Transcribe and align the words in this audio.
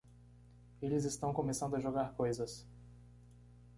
Eles 0.81 1.05
estão 1.05 1.31
começando 1.31 1.75
a 1.75 1.79
jogar 1.79 2.15
coisas! 2.15 2.65